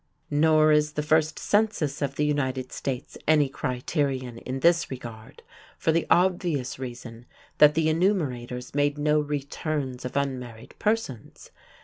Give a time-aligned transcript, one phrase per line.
[0.31, 5.43] Nor is the "First Census of the United States" any criterion in this regard,
[5.77, 7.27] for the obvious reason
[7.59, 11.51] that the enumerators made no returns of unmarried persons.